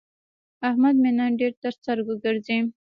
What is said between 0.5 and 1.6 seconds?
احمد مې نن ډېر